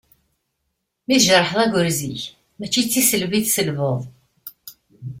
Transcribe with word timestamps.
Mi 1.07 1.17
tjerḥeḍ 1.23 1.59
agrez-ik 1.63 2.23
mačči 2.59 2.81
d 2.83 2.87
tisselbi 2.91 3.37
i 3.37 3.41
tselbeḍ. 3.43 3.99